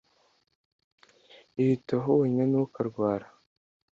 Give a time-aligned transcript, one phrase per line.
[1.59, 2.49] Iyiteho wenyine.
[2.51, 3.27] Ntukarwara.